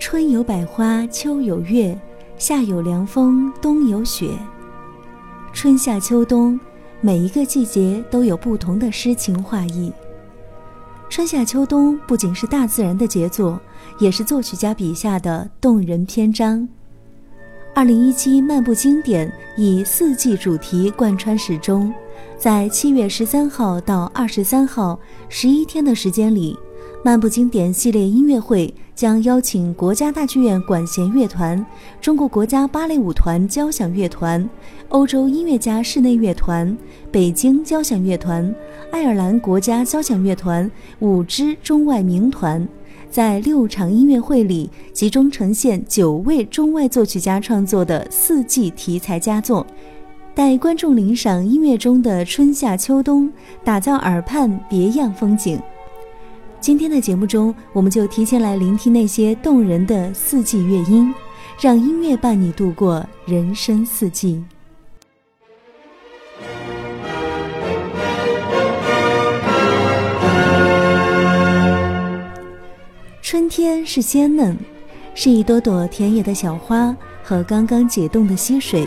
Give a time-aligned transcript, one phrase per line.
[0.00, 1.96] 春有百花，秋有月，
[2.38, 4.30] 夏有凉风，冬有雪。
[5.52, 6.58] 春夏秋冬，
[7.02, 9.92] 每一个季节都有不同的诗情画意。
[11.10, 13.60] 春夏秋冬不仅是大自然的杰作，
[13.98, 16.66] 也是作曲家笔下的动人篇章。
[17.74, 21.92] 二零一七漫步经典以四季主题贯穿始终，
[22.38, 24.98] 在七月十三号到二十三号
[25.28, 26.58] 十一天的时间里，
[27.02, 31.64] 漫步经典系列音乐会将邀请国家大剧院管弦乐团、
[31.98, 34.46] 中国国家芭蕾舞团交响乐团、
[34.90, 36.76] 欧洲音乐家室内乐团、
[37.10, 38.54] 北京交响乐团、
[38.90, 42.68] 爱尔兰国家交响乐团五支中外名团。
[43.10, 49.66] 在六场音乐会里，集中呈现九位中外作曲家创作的四季题材佳作，
[50.34, 53.32] 带观众领赏音乐中的春夏秋冬，
[53.64, 55.58] 打造耳畔别样风景。
[56.60, 61.12] 今天的节目中，我们就提前来聆听那些动人的四季乐音，
[61.58, 64.44] 让音乐伴你度过人生四季。
[73.22, 74.54] 春天是鲜嫩，
[75.14, 78.84] 是一朵朵田野的小花和刚刚解冻的溪水；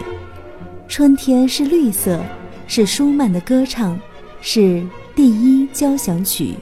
[0.88, 2.22] 春天是绿色，
[2.68, 4.00] 是舒曼的歌唱，
[4.42, 4.86] 是
[5.16, 6.54] 第一交响曲。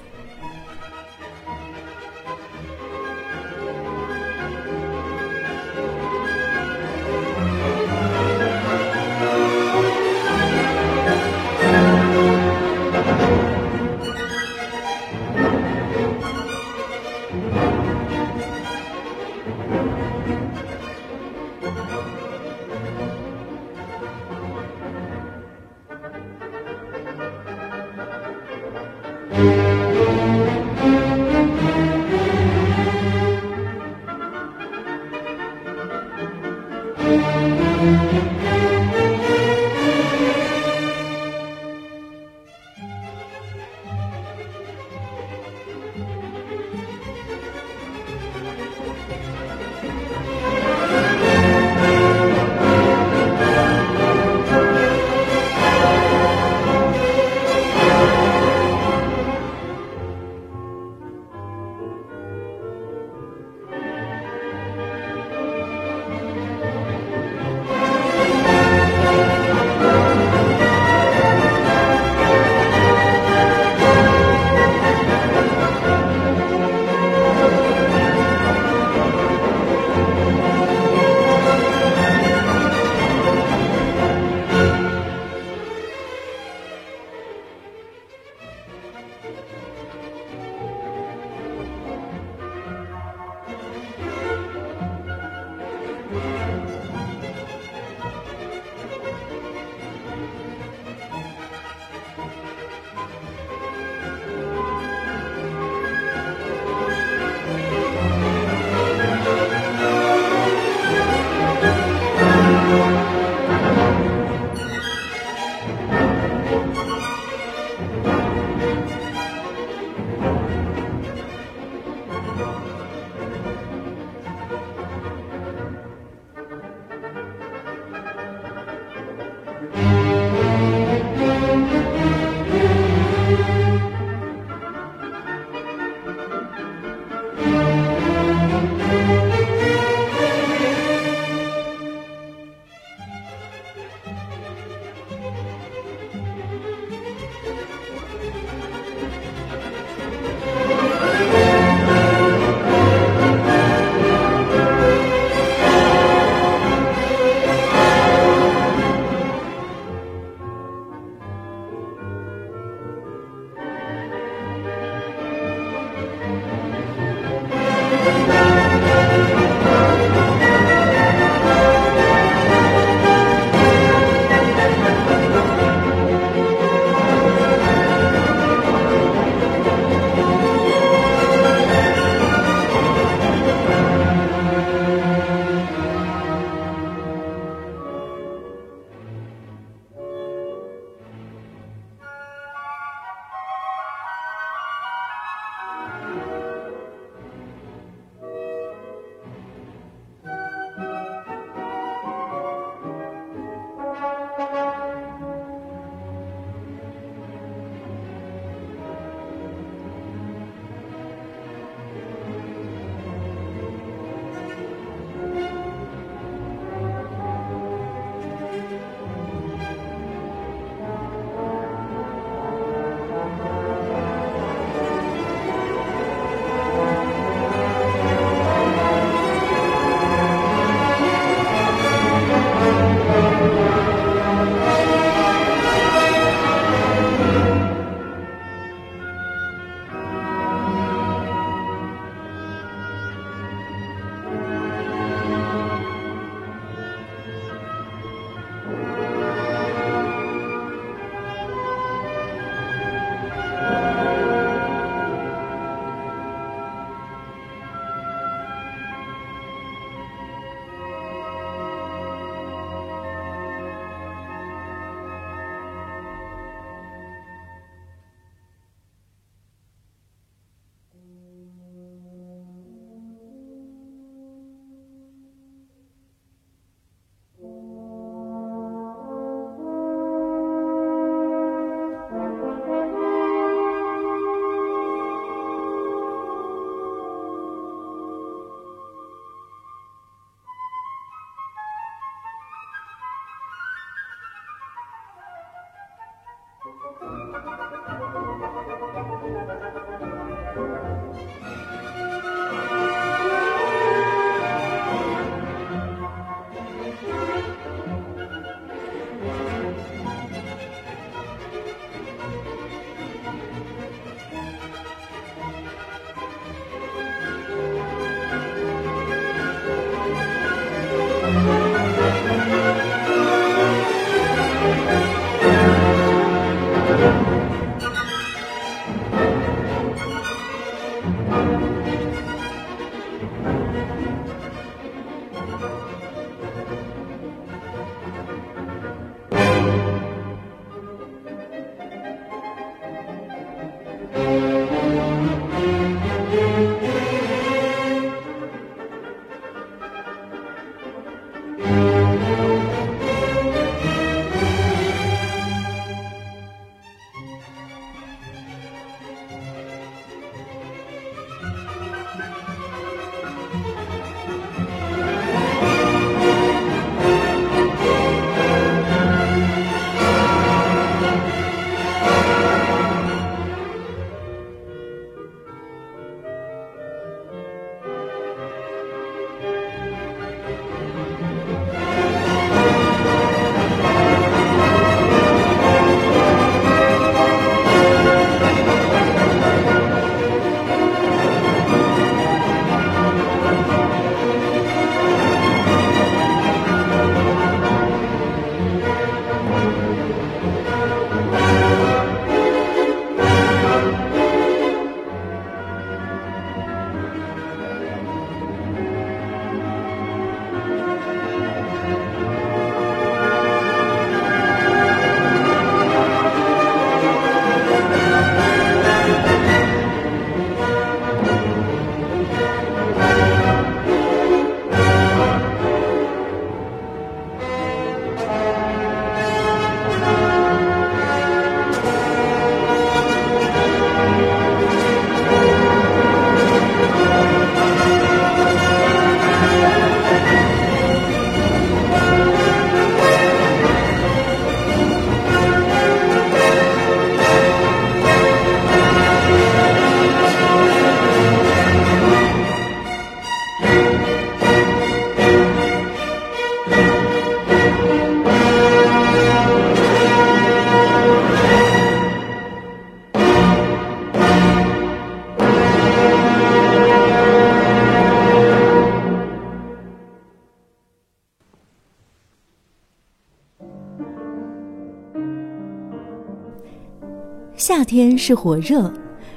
[477.61, 478.91] 夏天是火热，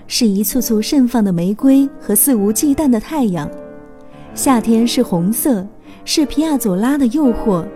[0.06, 3.46] 是一簇簇盛放的玫瑰和肆无忌惮的太阳；
[4.34, 5.66] 夏天是红色，
[6.06, 7.66] 是皮亚佐拉的诱惑，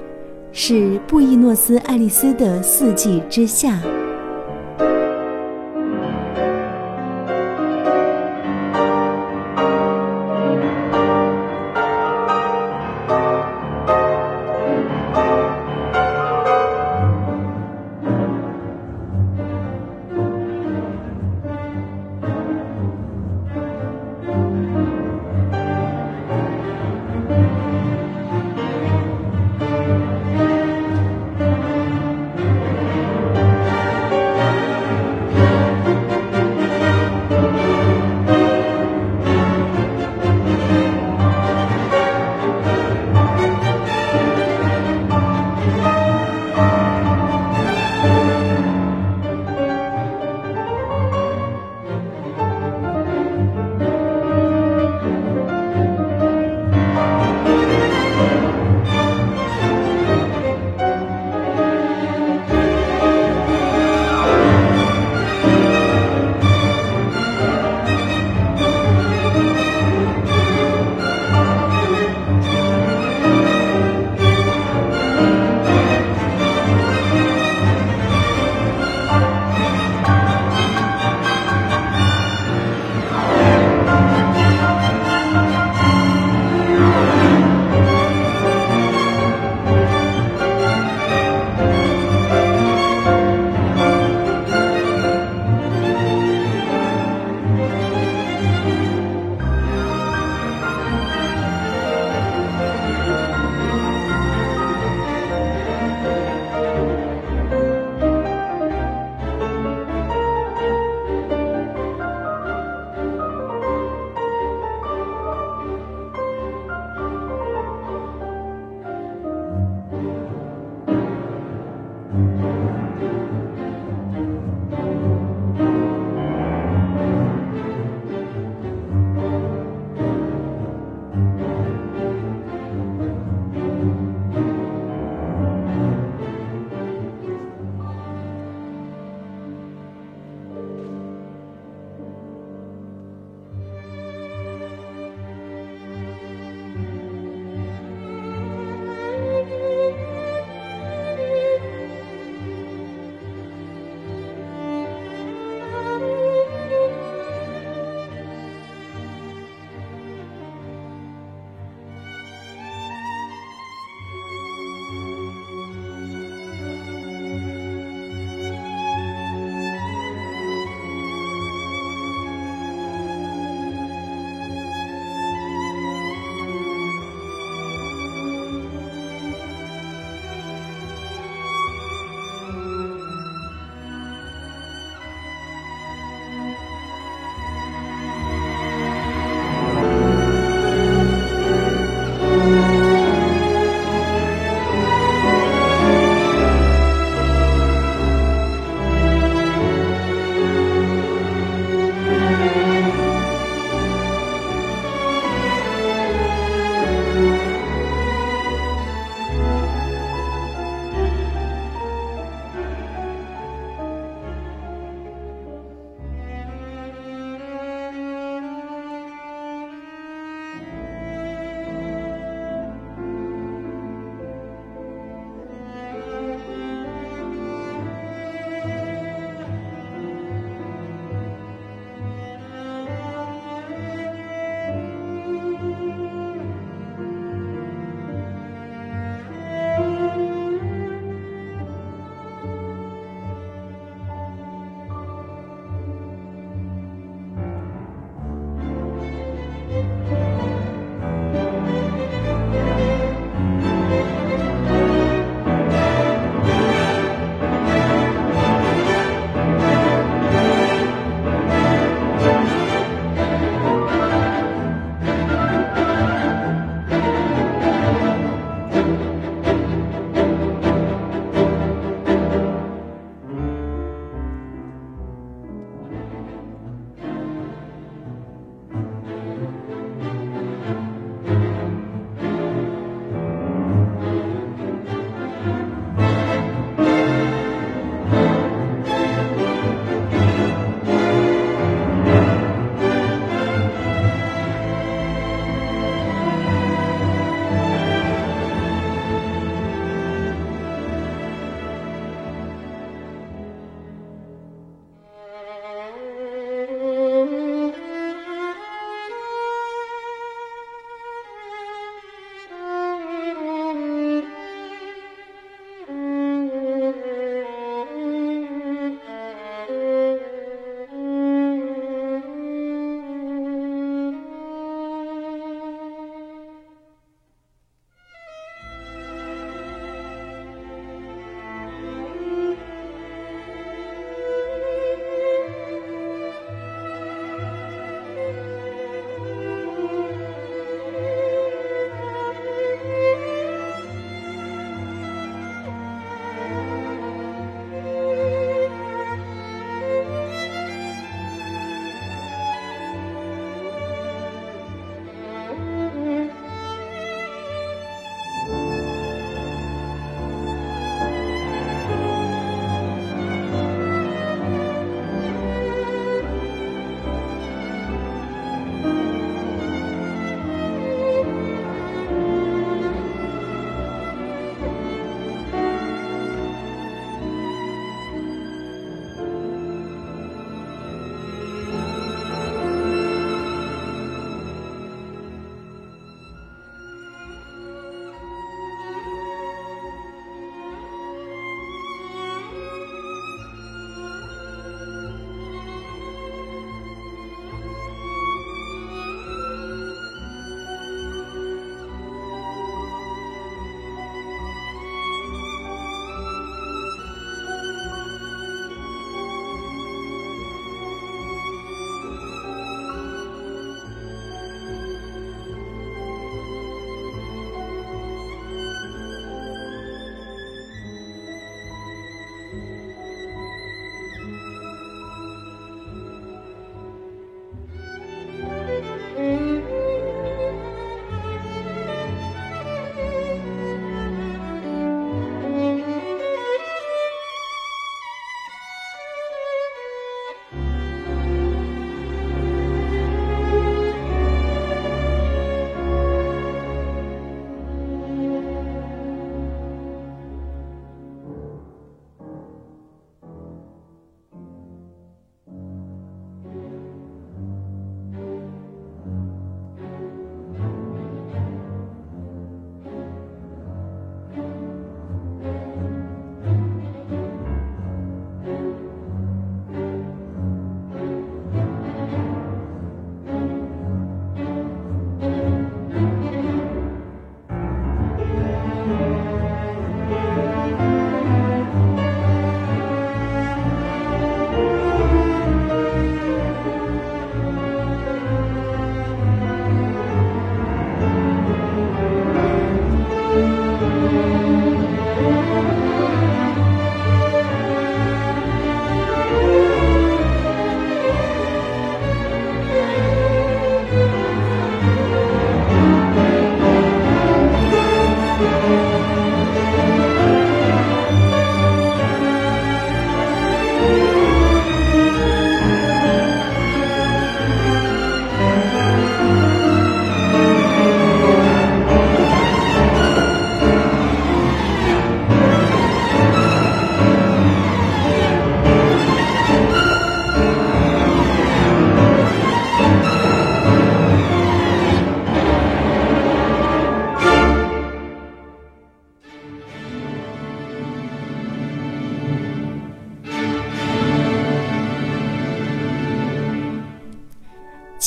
[0.51, 3.79] 是布宜诺斯艾利斯的四季之夏。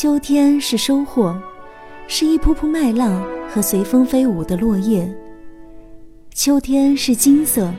[0.01, 1.39] 秋天是收获，
[2.07, 5.07] 是一铺铺麦浪和随风飞舞的落叶；
[6.33, 7.71] 秋天是金色，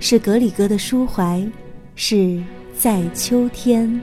[0.00, 1.40] 是格里格的抒怀，
[1.94, 2.42] 是
[2.76, 4.00] 在秋天。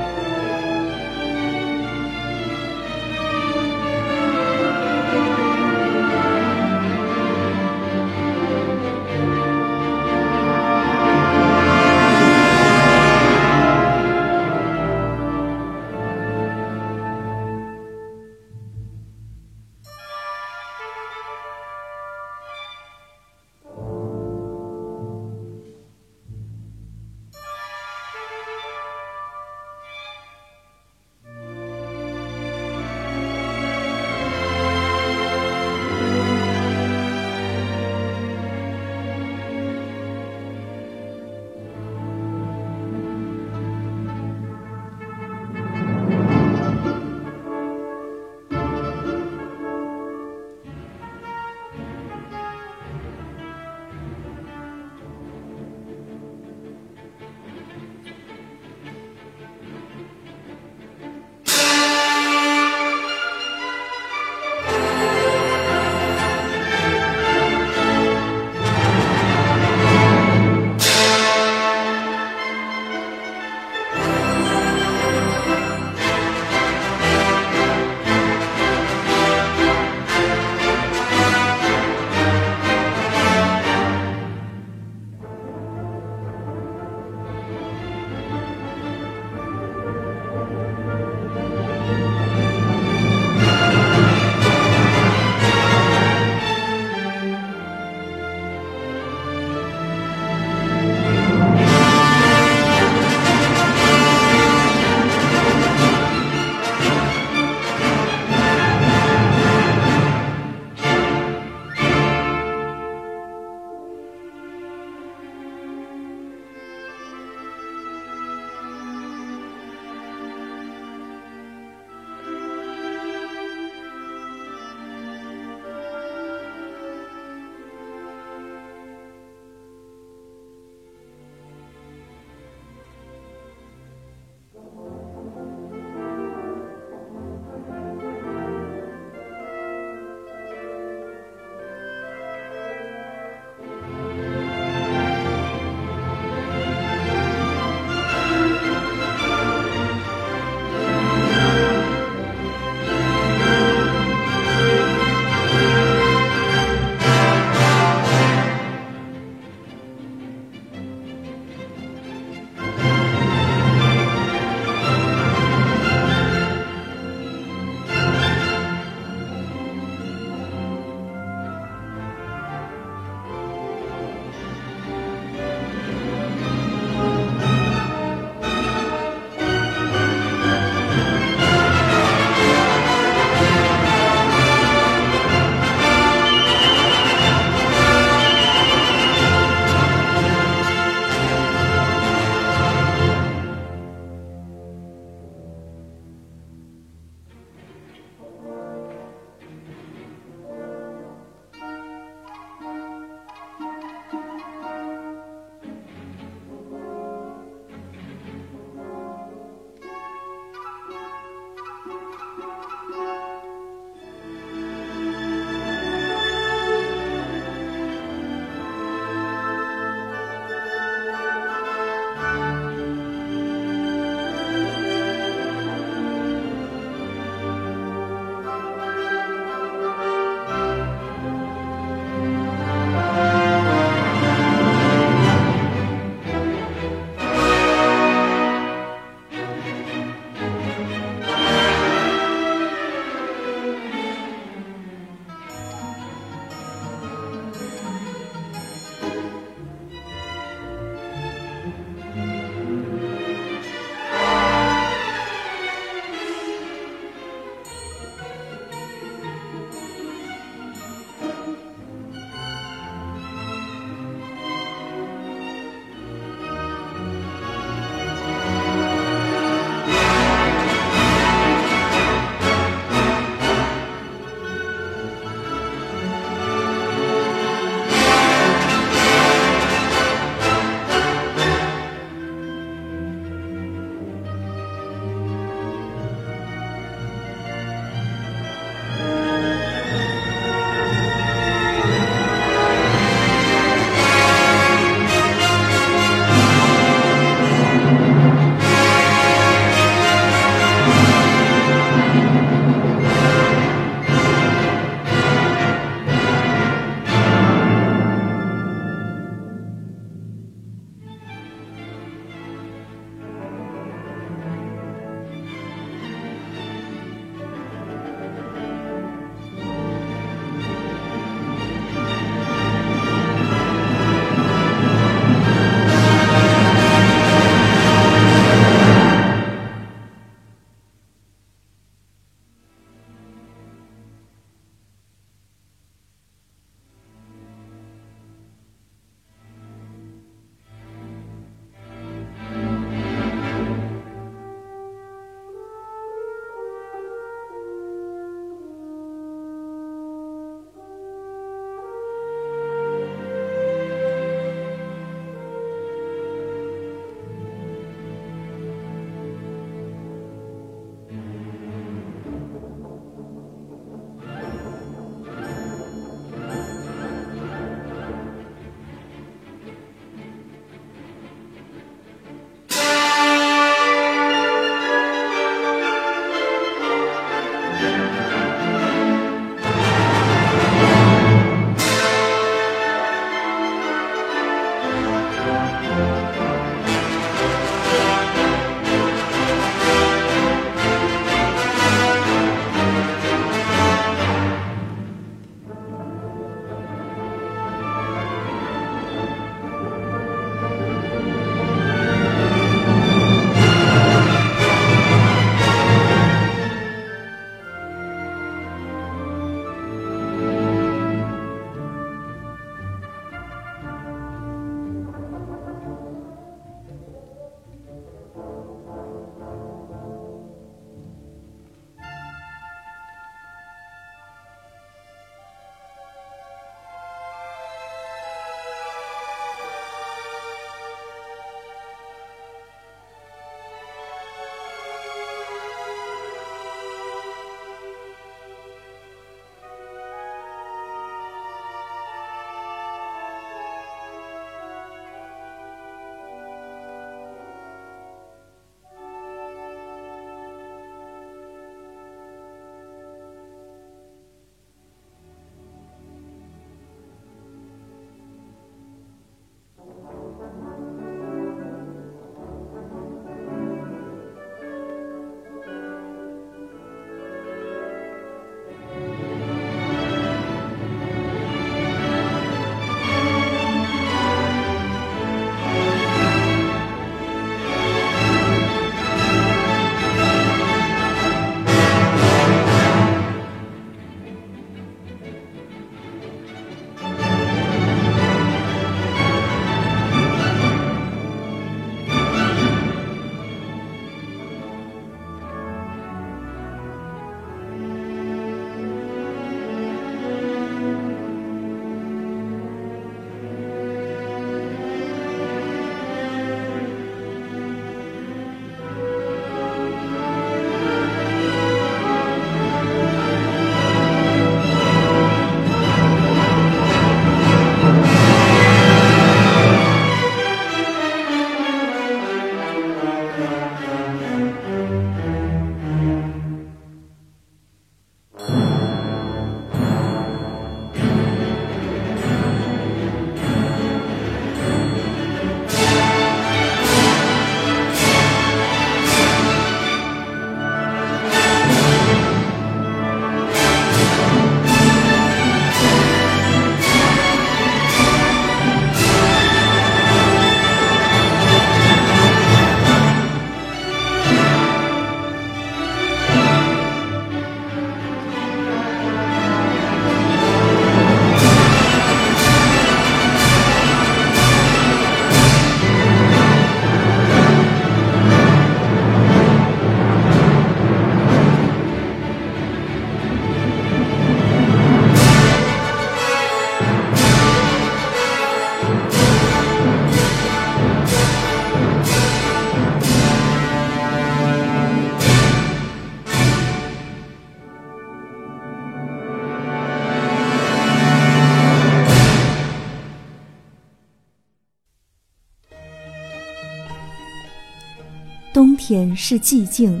[599.16, 600.00] 是寂静，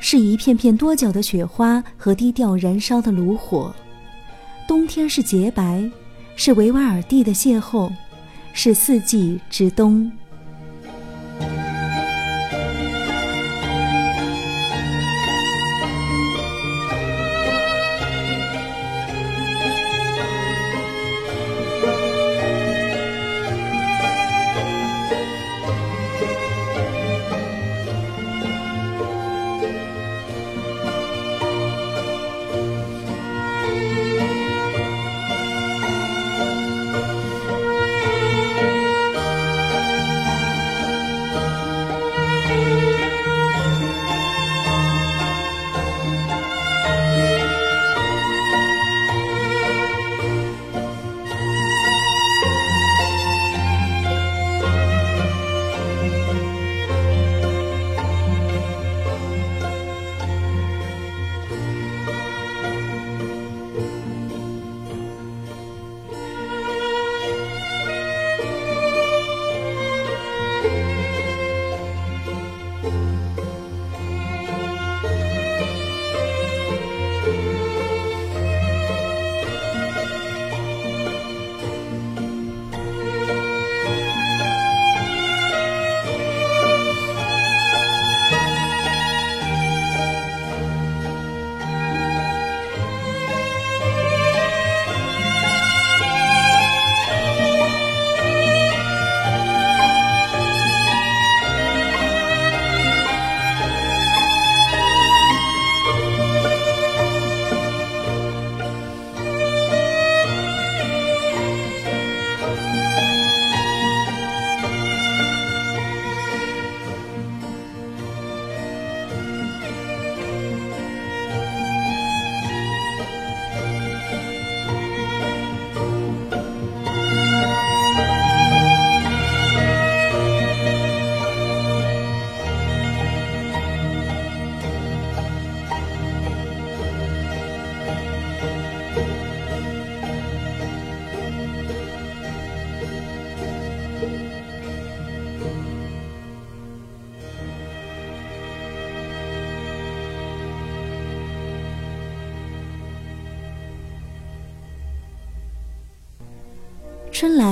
[0.00, 3.72] 是一片片多角的雪花和低调燃烧的炉火；
[4.66, 5.88] 冬天是洁白，
[6.36, 7.92] 是维瓦尔第的邂逅，
[8.52, 10.10] 是四季之冬。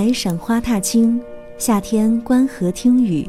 [0.02, 1.22] 来赏花踏青，
[1.56, 3.24] 夏天观河听雨，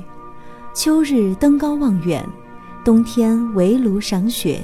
[0.74, 2.28] 秋日登高望远，
[2.84, 4.60] 冬天围炉赏雪。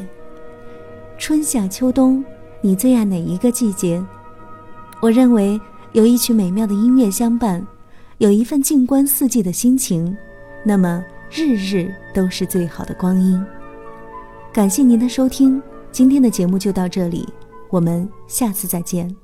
[1.20, 2.26] 春夏秋冬，
[2.62, 4.04] 你最爱哪一个季节？
[5.00, 7.64] 我认为有一曲美妙的音乐相伴，
[8.18, 10.18] 有一份静观四季的心情，
[10.66, 13.40] 那么日日都是最好的光阴。
[14.52, 17.30] 感谢您的收听，今天的节目就到这里，
[17.70, 19.16] 我们下次再见。